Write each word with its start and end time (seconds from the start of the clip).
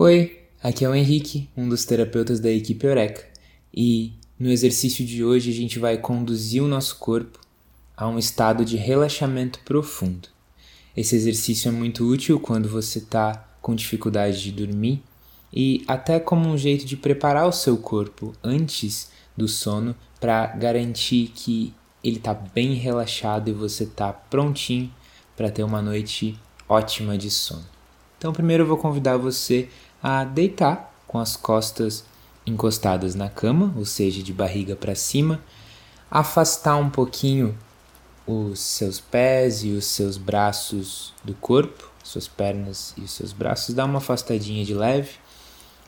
Oi, 0.00 0.38
aqui 0.62 0.84
é 0.84 0.88
o 0.88 0.94
Henrique, 0.94 1.48
um 1.56 1.68
dos 1.68 1.84
terapeutas 1.84 2.38
da 2.38 2.48
equipe 2.48 2.86
Eureka, 2.86 3.26
e 3.74 4.12
no 4.38 4.48
exercício 4.48 5.04
de 5.04 5.24
hoje 5.24 5.50
a 5.50 5.52
gente 5.52 5.80
vai 5.80 5.98
conduzir 5.98 6.62
o 6.62 6.68
nosso 6.68 7.00
corpo 7.00 7.40
a 7.96 8.06
um 8.06 8.16
estado 8.16 8.64
de 8.64 8.76
relaxamento 8.76 9.58
profundo. 9.64 10.28
Esse 10.96 11.16
exercício 11.16 11.68
é 11.68 11.72
muito 11.72 12.08
útil 12.08 12.38
quando 12.38 12.68
você 12.68 13.00
está 13.00 13.44
com 13.60 13.74
dificuldade 13.74 14.40
de 14.40 14.52
dormir 14.52 15.02
e 15.52 15.82
até 15.88 16.20
como 16.20 16.48
um 16.48 16.56
jeito 16.56 16.84
de 16.84 16.96
preparar 16.96 17.48
o 17.48 17.52
seu 17.52 17.76
corpo 17.76 18.32
antes 18.40 19.10
do 19.36 19.48
sono 19.48 19.96
para 20.20 20.46
garantir 20.46 21.32
que 21.34 21.74
ele 22.04 22.18
está 22.18 22.34
bem 22.34 22.74
relaxado 22.74 23.48
e 23.48 23.52
você 23.52 23.82
está 23.82 24.12
prontinho 24.12 24.94
para 25.36 25.50
ter 25.50 25.64
uma 25.64 25.82
noite 25.82 26.38
ótima 26.68 27.18
de 27.18 27.32
sono. 27.32 27.66
Então, 28.18 28.32
primeiro 28.32 28.64
eu 28.64 28.66
vou 28.66 28.76
convidar 28.76 29.16
você 29.16 29.68
a 30.02 30.24
deitar 30.24 30.92
com 31.06 31.18
as 31.18 31.36
costas 31.36 32.04
encostadas 32.46 33.14
na 33.14 33.28
cama, 33.28 33.72
ou 33.76 33.84
seja, 33.84 34.22
de 34.22 34.32
barriga 34.32 34.74
para 34.74 34.94
cima, 34.94 35.40
afastar 36.10 36.76
um 36.76 36.90
pouquinho 36.90 37.56
os 38.26 38.60
seus 38.60 39.00
pés 39.00 39.64
e 39.64 39.70
os 39.70 39.86
seus 39.86 40.18
braços 40.18 41.14
do 41.24 41.34
corpo, 41.34 41.90
suas 42.04 42.28
pernas 42.28 42.94
e 42.96 43.00
os 43.00 43.10
seus 43.10 43.32
braços, 43.32 43.74
dar 43.74 43.86
uma 43.86 43.98
afastadinha 43.98 44.64
de 44.64 44.74
leve, 44.74 45.12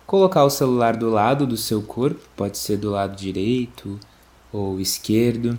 colocar 0.07 0.45
o 0.45 0.51
celular 0.51 0.97
do 0.97 1.11
lado 1.11 1.47
do 1.47 1.57
seu 1.57 1.83
corpo, 1.83 2.21
pode 2.37 2.59
ser 2.59 2.79
do 2.79 2.91
lado 2.91 3.17
direito 3.17 3.99
ou 4.53 4.81
esquerdo. 4.81 5.59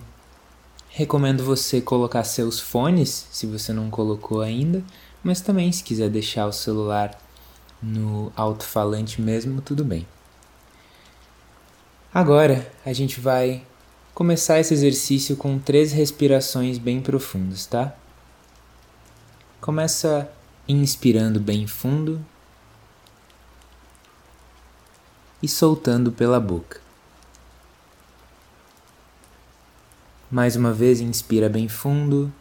Recomendo 0.88 1.42
você 1.42 1.80
colocar 1.80 2.24
seus 2.24 2.60
fones, 2.60 3.26
se 3.30 3.46
você 3.46 3.72
não 3.72 3.88
colocou 3.88 4.40
ainda, 4.40 4.84
mas 5.22 5.40
também 5.40 5.70
se 5.72 5.82
quiser 5.82 6.10
deixar 6.10 6.46
o 6.46 6.52
celular 6.52 7.18
no 7.82 8.32
alto-falante 8.36 9.20
mesmo, 9.20 9.60
tudo 9.60 9.84
bem. 9.84 10.06
Agora 12.14 12.70
a 12.84 12.92
gente 12.92 13.18
vai 13.20 13.66
começar 14.14 14.60
esse 14.60 14.74
exercício 14.74 15.36
com 15.36 15.58
três 15.58 15.92
respirações 15.92 16.78
bem 16.78 17.00
profundas, 17.00 17.66
tá? 17.66 17.94
Começa 19.60 20.30
inspirando 20.68 21.40
bem 21.40 21.66
fundo 21.66 22.24
e 25.42 25.48
soltando 25.48 26.12
pela 26.12 26.38
boca. 26.38 26.80
Mais 30.30 30.56
uma 30.56 30.72
vez, 30.72 31.00
inspira 31.00 31.48
bem 31.48 31.68
fundo 31.68 32.32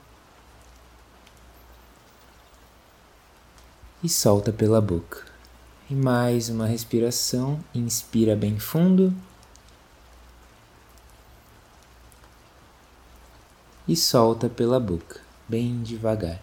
e 4.03 4.09
solta 4.09 4.51
pela 4.51 4.79
boca. 4.79 5.30
E 5.91 5.93
mais 5.93 6.47
uma 6.47 6.65
respiração. 6.65 7.59
Inspira 7.75 8.33
bem 8.33 8.57
fundo. 8.57 9.13
E 13.85 13.93
solta 13.93 14.47
pela 14.47 14.79
boca, 14.79 15.19
bem 15.49 15.83
devagar. 15.83 16.41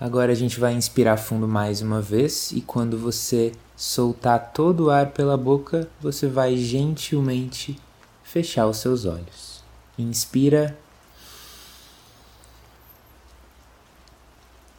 Agora 0.00 0.32
a 0.32 0.34
gente 0.34 0.58
vai 0.58 0.72
inspirar 0.72 1.18
fundo 1.18 1.46
mais 1.46 1.82
uma 1.82 2.00
vez 2.00 2.52
e 2.52 2.62
quando 2.62 2.96
você 2.96 3.52
soltar 3.76 4.52
todo 4.54 4.84
o 4.84 4.90
ar 4.90 5.10
pela 5.10 5.36
boca, 5.36 5.90
você 6.00 6.26
vai 6.26 6.56
gentilmente 6.56 7.78
fechar 8.22 8.66
os 8.66 8.78
seus 8.78 9.04
olhos. 9.04 9.62
Inspira 9.98 10.78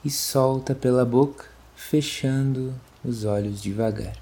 e 0.04 0.10
solta 0.10 0.76
pela 0.76 1.06
boca, 1.06 1.46
fechando 1.76 2.74
os 3.04 3.26
olhos 3.26 3.62
devagar. 3.62 4.14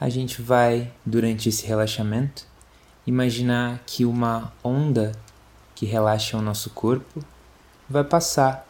A 0.00 0.08
gente 0.08 0.40
vai, 0.40 0.92
durante 1.04 1.48
esse 1.48 1.66
relaxamento, 1.66 2.46
imaginar 3.04 3.80
que 3.84 4.04
uma 4.04 4.52
onda 4.62 5.10
que 5.74 5.84
relaxa 5.86 6.36
o 6.36 6.42
nosso 6.42 6.70
corpo 6.70 7.24
vai 7.90 8.04
passar 8.04 8.64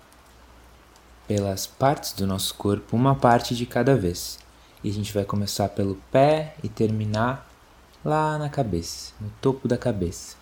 pelas 1.26 1.66
partes 1.66 2.12
do 2.12 2.26
nosso 2.26 2.54
corpo, 2.54 2.96
uma 2.96 3.14
parte 3.14 3.54
de 3.54 3.66
cada 3.66 3.94
vez. 3.94 4.38
E 4.82 4.88
a 4.88 4.92
gente 4.92 5.12
vai 5.12 5.24
começar 5.24 5.68
pelo 5.68 5.96
pé 6.10 6.54
e 6.64 6.68
terminar 6.68 7.46
lá 8.02 8.38
na 8.38 8.48
cabeça, 8.48 9.12
no 9.20 9.28
topo 9.42 9.68
da 9.68 9.76
cabeça. 9.76 10.37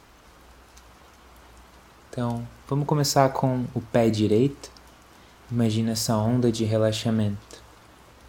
Então, 2.16 2.48
vamos 2.66 2.86
começar 2.86 3.28
com 3.28 3.66
o 3.74 3.80
pé 3.82 4.08
direito. 4.08 4.70
Imagina 5.50 5.90
essa 5.90 6.16
onda 6.16 6.50
de 6.50 6.64
relaxamento 6.64 7.62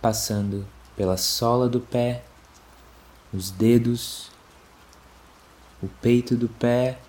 passando 0.01 0.67
pela 0.93 1.15
sola 1.15 1.69
do 1.69 1.79
pé, 1.79 2.21
os 3.33 3.49
dedos, 3.49 4.29
o 5.81 5.87
peito 5.87 6.35
do 6.35 6.49
pé 6.49 6.99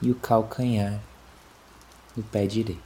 e 0.00 0.10
o 0.10 0.14
calcanhar 0.14 0.98
do 2.16 2.22
pé 2.22 2.46
direito. 2.46 2.80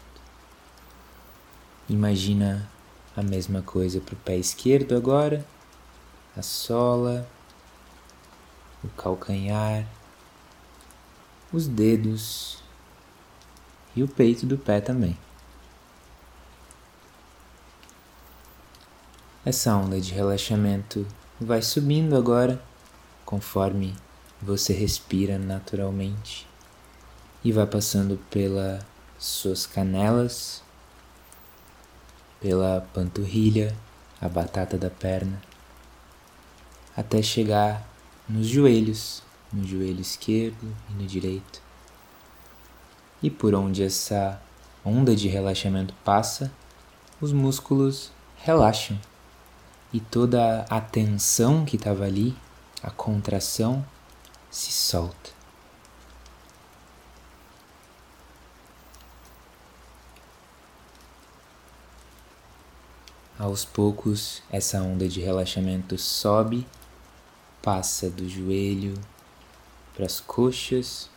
Imagina 1.89 2.69
a 3.17 3.23
mesma 3.23 3.63
coisa 3.63 4.01
para 4.01 4.15
o 4.15 4.19
pé 4.19 4.37
esquerdo 4.37 4.97
agora, 4.97 5.47
a 6.37 6.43
sola, 6.43 7.25
o 8.83 8.89
calcanhar 8.89 9.87
os 11.53 11.67
dedos 11.67 12.59
e 13.95 14.03
o 14.03 14.09
peito 14.09 14.47
do 14.47 14.57
pé 14.57 14.81
também. 14.81 15.17
Essa 19.45 19.77
onda 19.77 20.01
de 20.01 20.13
relaxamento 20.15 21.07
vai 21.41 21.61
subindo 21.61 22.17
agora 22.17 22.63
conforme 23.25 23.95
você 24.41 24.73
respira 24.73 25.39
naturalmente 25.39 26.47
e 27.45 27.53
vai 27.53 27.67
passando 27.67 28.17
pelas 28.31 28.85
suas 29.19 29.67
canelas, 29.67 30.63
pela 32.41 32.81
panturrilha, 32.95 33.77
a 34.21 34.29
batata 34.29 34.79
da 34.79 34.91
perna, 34.91 35.43
até 36.97 37.21
chegar 37.21 37.87
nos 38.29 38.47
joelhos 38.47 39.23
no 39.53 39.67
joelho 39.67 40.01
esquerdo 40.01 40.75
e 40.91 40.95
no 40.95 41.07
direito. 41.07 41.61
E 43.23 43.31
por 43.31 43.55
onde 43.55 43.83
essa 43.83 44.41
onda 44.85 45.15
de 45.15 45.29
relaxamento 45.29 45.95
passa, 46.05 46.51
os 47.21 47.33
músculos 47.33 48.11
relaxam 48.37 48.99
e 49.93 50.01
toda 50.01 50.65
a 50.69 50.81
tensão 50.81 51.65
que 51.65 51.77
estava 51.77 52.05
ali, 52.05 52.37
a 52.83 52.91
contração, 52.91 53.85
se 54.51 54.73
solta. 54.73 55.31
Aos 63.39 63.65
poucos, 63.65 64.43
essa 64.51 64.81
onda 64.81 65.09
de 65.09 65.21
relaxamento 65.21 65.99
sobe, 65.99 66.67
passa 67.61 68.09
do 68.09 68.29
joelho 68.29 68.95
para 69.95 70.07
as 70.07 70.21
coxas, 70.21 71.11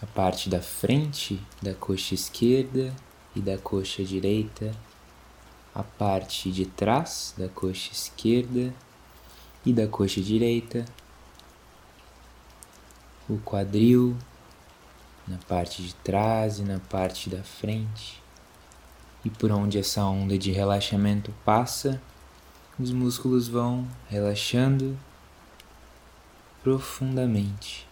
a 0.00 0.06
parte 0.06 0.48
da 0.48 0.60
frente 0.60 1.40
da 1.62 1.74
coxa 1.74 2.14
esquerda 2.14 2.94
e 3.34 3.40
da 3.40 3.58
coxa 3.58 4.04
direita, 4.04 4.72
a 5.74 5.82
parte 5.82 6.50
de 6.50 6.66
trás 6.66 7.34
da 7.36 7.48
coxa 7.48 7.92
esquerda 7.92 8.72
e 9.64 9.72
da 9.72 9.86
coxa 9.86 10.20
direita, 10.20 10.84
o 13.28 13.38
quadril 13.38 14.16
na 15.26 15.36
parte 15.46 15.82
de 15.82 15.94
trás 15.96 16.58
e 16.58 16.62
na 16.62 16.78
parte 16.78 17.28
da 17.28 17.42
frente. 17.42 18.22
E 19.24 19.30
por 19.30 19.50
onde 19.50 19.78
essa 19.78 20.04
onda 20.04 20.38
de 20.38 20.50
relaxamento 20.50 21.34
passa, 21.44 22.00
os 22.78 22.90
músculos 22.90 23.48
vão 23.48 23.86
relaxando 24.08 24.96
profundamente 26.62 27.86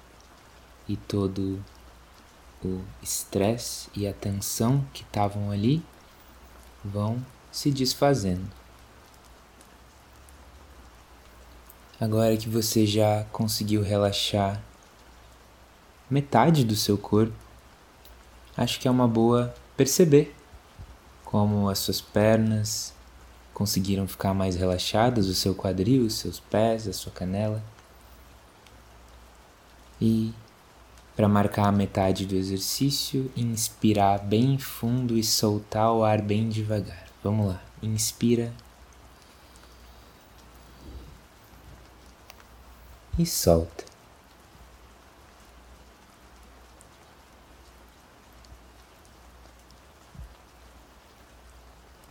e 0.88 0.96
todo 0.96 1.62
o 2.64 2.82
estresse 3.02 3.88
e 3.94 4.06
a 4.06 4.12
tensão 4.12 4.84
que 4.92 5.02
estavam 5.02 5.50
ali 5.50 5.82
vão 6.84 7.24
se 7.50 7.70
desfazendo. 7.70 8.46
Agora 12.00 12.36
que 12.36 12.48
você 12.48 12.86
já 12.86 13.24
conseguiu 13.32 13.82
relaxar 13.82 14.62
metade 16.10 16.64
do 16.64 16.76
seu 16.76 16.98
corpo, 16.98 17.34
acho 18.56 18.78
que 18.78 18.86
é 18.86 18.90
uma 18.90 19.08
boa 19.08 19.54
perceber 19.76 20.34
como 21.24 21.68
as 21.68 21.78
suas 21.78 22.00
pernas 22.00 22.94
conseguiram 23.54 24.06
ficar 24.06 24.34
mais 24.34 24.54
relaxadas, 24.54 25.26
o 25.26 25.34
seu 25.34 25.54
quadril, 25.54 26.04
os 26.04 26.14
seus 26.14 26.38
pés, 26.38 26.86
a 26.86 26.92
sua 26.92 27.10
canela 27.10 27.62
e 30.00 30.32
Para 31.16 31.28
marcar 31.28 31.68
a 31.68 31.72
metade 31.72 32.26
do 32.26 32.34
exercício, 32.34 33.32
inspirar 33.34 34.18
bem 34.18 34.58
fundo 34.58 35.16
e 35.16 35.24
soltar 35.24 35.90
o 35.92 36.04
ar 36.04 36.20
bem 36.20 36.50
devagar. 36.50 37.06
Vamos 37.24 37.48
lá. 37.48 37.62
Inspira. 37.82 38.52
E 43.18 43.24
solta. 43.24 43.86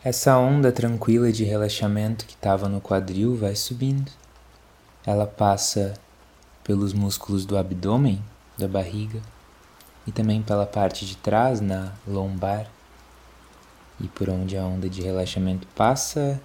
Essa 0.04 0.38
onda 0.38 0.72
tranquila 0.72 1.32
de 1.32 1.44
relaxamento 1.44 2.26
que 2.26 2.34
estava 2.34 2.68
no 2.68 2.82
quadril 2.82 3.36
vai 3.36 3.56
subindo. 3.56 4.12
Ela 5.06 5.28
passa 5.28 5.94
pelos 6.66 6.94
músculos 6.94 7.46
do 7.46 7.56
abdômen, 7.56 8.22
da 8.58 8.68
barriga, 8.68 9.22
e 10.06 10.12
também 10.12 10.42
pela 10.42 10.66
parte 10.66 11.06
de 11.06 11.16
trás, 11.16 11.62
na 11.62 11.94
lombar. 12.08 12.68
E 14.00 14.08
por 14.08 14.30
onde 14.30 14.58
a 14.58 14.64
onda 14.64 14.90
de 14.90 15.02
relaxamento 15.02 15.68
passa, 15.76 16.42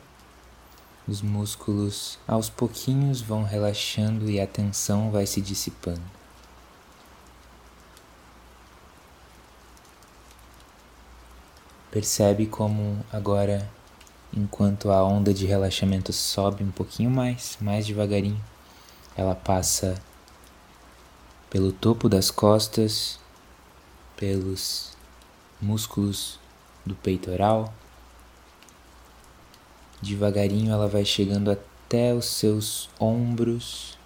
os 1.09 1.23
músculos 1.23 2.19
aos 2.29 2.51
pouquinhos 2.51 3.21
vão 3.23 3.43
relaxando 3.43 4.31
e 4.31 4.39
a 4.39 4.47
tensão 4.47 5.11
vai 5.11 5.27
se 5.27 5.41
dissipando. 5.41 6.03
Percebe 11.91 12.47
como 12.47 13.05
agora, 13.11 13.69
enquanto 14.33 14.93
a 14.93 15.03
onda 15.03 15.33
de 15.35 15.47
relaxamento 15.47 16.13
sobe 16.13 16.63
um 16.63 16.71
pouquinho 16.71 17.11
mais, 17.11 17.57
mais 17.61 17.87
devagarinho, 17.87 18.41
ela 19.17 19.35
passa 19.35 20.01
pelo 21.51 21.73
topo 21.73 22.09
das 22.09 22.31
costas, 22.31 23.19
pelos 24.17 24.97
músculos 25.61 26.39
do 26.87 26.95
peitoral. 26.95 27.75
Devagarinho 30.01 30.73
ela 30.73 30.87
vai 30.87 31.05
chegando 31.05 31.51
até 31.51 32.15
os 32.15 32.27
seus 32.27 32.89
ombros 33.01 33.99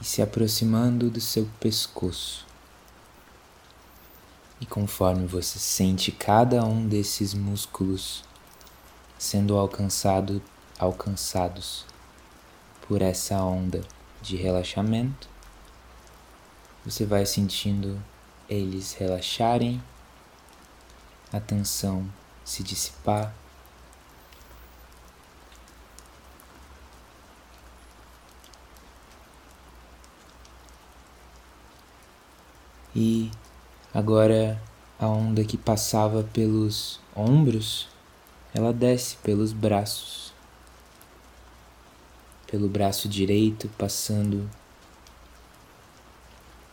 e 0.00 0.04
se 0.04 0.20
aproximando 0.20 1.08
do 1.08 1.20
seu 1.20 1.48
pescoço. 1.60 2.44
E 4.60 4.66
conforme 4.66 5.24
você 5.24 5.58
sente 5.58 6.10
cada 6.10 6.64
um 6.64 6.86
desses 6.86 7.32
músculos 7.32 8.24
sendo 9.16 9.56
alcançado, 9.56 10.42
alcançados 10.78 11.86
por 12.86 13.00
essa 13.00 13.36
onda 13.42 13.82
de 14.20 14.36
relaxamento, 14.36 15.28
você 16.84 17.04
vai 17.04 17.26
sentindo 17.26 18.00
eles 18.48 18.94
relaxarem, 18.94 19.82
a 21.32 21.38
tensão 21.38 22.10
se 22.44 22.62
dissipar. 22.62 23.32
E 32.94 33.30
agora 33.94 34.60
a 34.98 35.06
onda 35.06 35.44
que 35.44 35.56
passava 35.56 36.24
pelos 36.24 37.00
ombros, 37.14 37.88
ela 38.52 38.72
desce 38.72 39.16
pelos 39.18 39.52
braços 39.52 40.29
pelo 42.50 42.68
braço 42.68 43.08
direito, 43.08 43.70
passando 43.78 44.50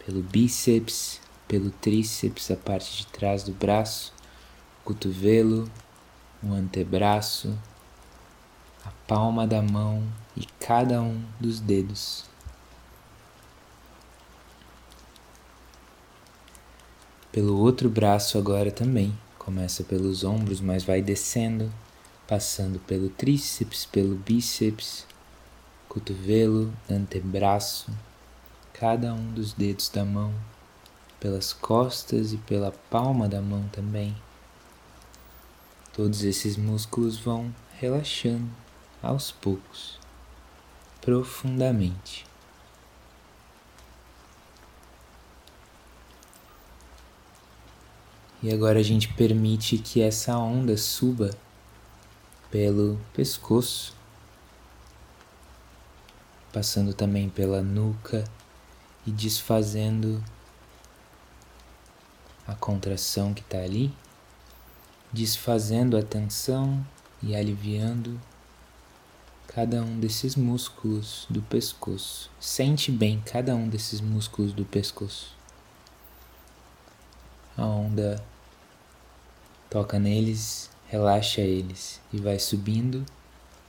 pelo 0.03 0.23
bíceps, 0.23 1.21
pelo 1.47 1.69
tríceps, 1.69 2.49
a 2.49 2.55
parte 2.55 2.97
de 2.97 3.07
trás 3.07 3.43
do 3.43 3.51
braço, 3.51 4.11
cotovelo, 4.83 5.69
o 6.41 6.51
antebraço, 6.51 7.55
a 8.83 8.89
palma 9.07 9.45
da 9.45 9.61
mão 9.61 10.03
e 10.35 10.45
cada 10.59 10.99
um 10.99 11.23
dos 11.39 11.59
dedos. 11.59 12.25
Pelo 17.31 17.55
outro 17.59 17.87
braço 17.87 18.39
agora 18.39 18.71
também. 18.71 19.15
Começa 19.37 19.83
pelos 19.83 20.23
ombros, 20.23 20.59
mas 20.59 20.83
vai 20.83 21.01
descendo, 21.01 21.71
passando 22.27 22.79
pelo 22.79 23.09
tríceps, 23.09 23.85
pelo 23.85 24.15
bíceps, 24.15 25.05
cotovelo, 25.97 26.71
antebraço, 26.87 27.91
cada 28.71 29.11
um 29.11 29.33
dos 29.33 29.51
dedos 29.53 29.89
da 29.89 30.05
mão, 30.05 30.31
pelas 31.19 31.53
costas 31.53 32.33
e 32.33 32.37
pela 32.37 32.71
palma 32.71 33.27
da 33.27 33.41
mão 33.41 33.67
também. 33.69 34.15
Todos 35.91 36.23
esses 36.23 36.55
músculos 36.55 37.17
vão 37.17 37.53
relaxando 37.79 38.47
aos 39.01 39.31
poucos, 39.31 39.97
profundamente. 41.01 42.27
E 48.43 48.53
agora 48.53 48.77
a 48.77 48.83
gente 48.83 49.11
permite 49.13 49.79
que 49.79 49.99
essa 49.99 50.37
onda 50.37 50.77
suba 50.77 51.35
pelo 52.51 52.99
pescoço, 53.13 53.96
passando 56.51 56.93
também 56.93 57.29
pela 57.29 57.61
nuca 57.61 58.23
e 59.05 59.11
desfazendo 59.11 60.23
a 62.47 62.55
contração 62.55 63.33
que 63.33 63.41
está 63.41 63.59
ali, 63.59 63.93
desfazendo 65.11 65.97
a 65.97 66.01
tensão 66.01 66.85
e 67.21 67.35
aliviando 67.35 68.19
cada 69.47 69.81
um 69.81 69.99
desses 69.99 70.35
músculos 70.35 71.25
do 71.29 71.41
pescoço. 71.41 72.29
Sente 72.39 72.91
bem 72.91 73.21
cada 73.25 73.55
um 73.55 73.67
desses 73.67 73.99
músculos 73.99 74.53
do 74.53 74.63
pescoço. 74.63 75.35
A 77.57 77.65
onda 77.65 78.23
toca 79.69 79.99
neles, 79.99 80.69
relaxa 80.87 81.41
eles 81.41 81.99
e 82.13 82.17
vai 82.17 82.39
subindo 82.39 83.05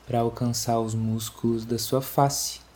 para 0.06 0.20
alcançar 0.20 0.78
os 0.78 0.94
músculos 0.94 1.64
da 1.64 1.78
sua 1.78 2.00
face 2.00 2.67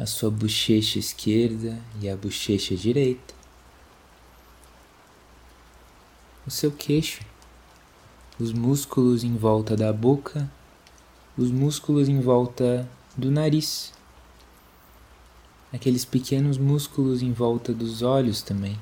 a 0.00 0.06
sua 0.06 0.30
bochecha 0.30 0.98
esquerda 0.98 1.78
e 2.00 2.08
a 2.08 2.16
bochecha 2.16 2.74
direita, 2.74 3.34
o 6.46 6.50
seu 6.50 6.72
queixo, 6.72 7.20
os 8.38 8.50
músculos 8.50 9.22
em 9.22 9.36
volta 9.36 9.76
da 9.76 9.92
boca, 9.92 10.50
os 11.36 11.50
músculos 11.50 12.08
em 12.08 12.18
volta 12.18 12.88
do 13.14 13.30
nariz, 13.30 13.92
aqueles 15.70 16.06
pequenos 16.06 16.56
músculos 16.56 17.20
em 17.20 17.34
volta 17.34 17.74
dos 17.74 18.00
olhos 18.00 18.40
também, 18.40 18.80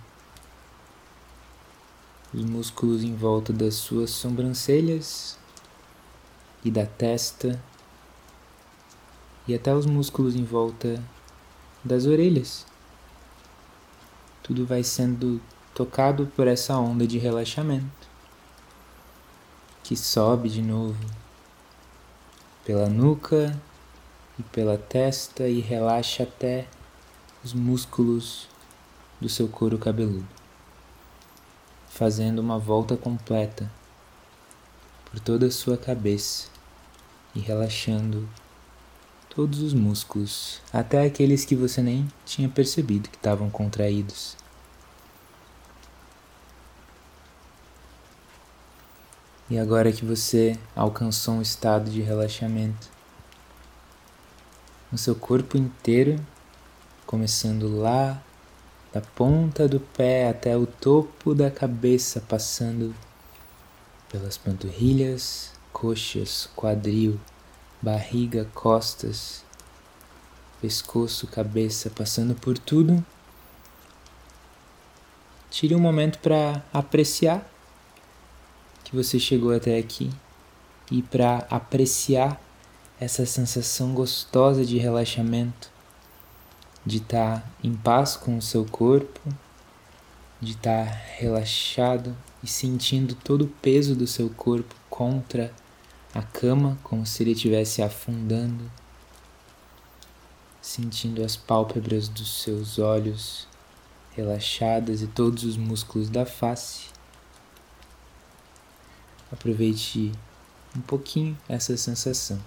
os 2.32 2.44
músculos 2.44 3.02
em 3.02 3.16
volta 3.16 3.52
das 3.52 3.74
suas 3.74 4.10
sobrancelhas 4.10 5.36
e 6.64 6.70
da 6.70 6.86
testa 6.86 7.60
e 9.48 9.54
até 9.54 9.74
os 9.74 9.86
músculos 9.86 10.36
em 10.36 10.44
volta 10.44 11.02
das 11.82 12.04
orelhas. 12.04 12.66
Tudo 14.42 14.66
vai 14.66 14.84
sendo 14.84 15.40
tocado 15.74 16.26
por 16.36 16.46
essa 16.46 16.76
onda 16.76 17.06
de 17.06 17.18
relaxamento 17.18 18.06
que 19.82 19.96
sobe 19.96 20.50
de 20.50 20.60
novo 20.60 20.98
pela 22.62 22.90
nuca 22.90 23.58
e 24.38 24.42
pela 24.42 24.76
testa 24.76 25.48
e 25.48 25.60
relaxa 25.60 26.24
até 26.24 26.68
os 27.42 27.54
músculos 27.54 28.46
do 29.18 29.30
seu 29.30 29.48
couro 29.48 29.78
cabeludo, 29.78 30.28
fazendo 31.88 32.40
uma 32.40 32.58
volta 32.58 32.98
completa 32.98 33.70
por 35.06 35.18
toda 35.20 35.46
a 35.46 35.50
sua 35.50 35.78
cabeça 35.78 36.48
e 37.34 37.40
relaxando 37.40 38.28
todos 39.38 39.62
os 39.62 39.72
músculos, 39.72 40.60
até 40.72 41.06
aqueles 41.06 41.44
que 41.44 41.54
você 41.54 41.80
nem 41.80 42.08
tinha 42.26 42.48
percebido 42.48 43.08
que 43.08 43.16
estavam 43.16 43.48
contraídos. 43.48 44.36
E 49.48 49.56
agora 49.56 49.92
que 49.92 50.04
você 50.04 50.58
alcançou 50.74 51.34
um 51.34 51.40
estado 51.40 51.88
de 51.88 52.00
relaxamento, 52.00 52.88
no 54.90 54.98
seu 54.98 55.14
corpo 55.14 55.56
inteiro, 55.56 56.18
começando 57.06 57.68
lá 57.78 58.20
da 58.92 59.00
ponta 59.00 59.68
do 59.68 59.78
pé 59.78 60.30
até 60.30 60.56
o 60.56 60.66
topo 60.66 61.32
da 61.32 61.48
cabeça, 61.48 62.20
passando 62.20 62.92
pelas 64.08 64.36
panturrilhas, 64.36 65.52
coxas, 65.72 66.50
quadril, 66.56 67.20
barriga, 67.80 68.46
costas, 68.54 69.44
pescoço, 70.60 71.26
cabeça, 71.26 71.90
passando 71.90 72.34
por 72.34 72.58
tudo. 72.58 73.04
Tire 75.50 75.74
um 75.74 75.80
momento 75.80 76.18
para 76.18 76.62
apreciar 76.72 77.48
que 78.84 78.94
você 78.94 79.18
chegou 79.18 79.54
até 79.54 79.78
aqui 79.78 80.10
e 80.90 81.02
para 81.02 81.46
apreciar 81.50 82.40
essa 83.00 83.24
sensação 83.26 83.92
gostosa 83.92 84.64
de 84.64 84.78
relaxamento, 84.78 85.70
de 86.84 86.96
estar 86.96 87.40
tá 87.40 87.46
em 87.62 87.74
paz 87.74 88.16
com 88.16 88.36
o 88.36 88.42
seu 88.42 88.64
corpo, 88.64 89.20
de 90.40 90.52
estar 90.52 90.86
tá 90.86 90.92
relaxado 91.16 92.16
e 92.42 92.46
sentindo 92.46 93.14
todo 93.14 93.42
o 93.42 93.48
peso 93.48 93.94
do 93.94 94.06
seu 94.06 94.30
corpo 94.30 94.74
contra 94.88 95.46
a 95.46 95.67
cama, 96.22 96.78
como 96.82 97.06
se 97.06 97.22
ele 97.22 97.32
estivesse 97.32 97.82
afundando, 97.82 98.70
sentindo 100.60 101.24
as 101.24 101.36
pálpebras 101.36 102.08
dos 102.08 102.42
seus 102.42 102.78
olhos 102.78 103.46
relaxadas 104.12 105.00
e 105.02 105.06
todos 105.06 105.44
os 105.44 105.56
músculos 105.56 106.10
da 106.10 106.26
face. 106.26 106.86
Aproveite 109.30 110.12
um 110.76 110.80
pouquinho 110.80 111.38
essa 111.48 111.76
sensação. 111.76 112.40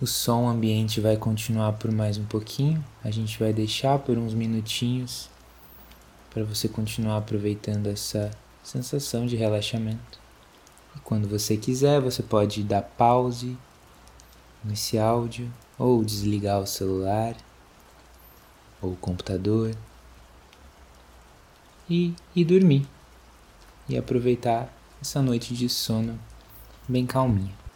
O 0.00 0.06
som 0.06 0.46
ambiente 0.46 1.00
vai 1.00 1.16
continuar 1.16 1.72
por 1.72 1.90
mais 1.90 2.16
um 2.18 2.24
pouquinho. 2.24 2.84
A 3.02 3.10
gente 3.10 3.36
vai 3.36 3.52
deixar 3.52 3.98
por 3.98 4.16
uns 4.16 4.32
minutinhos 4.32 5.28
para 6.30 6.44
você 6.44 6.68
continuar 6.68 7.16
aproveitando 7.16 7.88
essa 7.88 8.30
sensação 8.62 9.26
de 9.26 9.34
relaxamento. 9.34 10.20
E 10.94 11.00
quando 11.00 11.26
você 11.28 11.56
quiser, 11.56 12.00
você 12.00 12.22
pode 12.22 12.62
dar 12.62 12.82
pause 12.82 13.58
nesse 14.62 14.96
áudio 14.96 15.52
ou 15.76 16.04
desligar 16.04 16.60
o 16.60 16.66
celular 16.66 17.34
ou 18.80 18.92
o 18.92 18.96
computador 18.96 19.74
e, 21.90 22.14
e 22.36 22.44
dormir 22.44 22.86
e 23.88 23.98
aproveitar 23.98 24.72
essa 25.02 25.20
noite 25.20 25.54
de 25.54 25.68
sono 25.68 26.16
bem 26.88 27.04
calminha. 27.04 27.67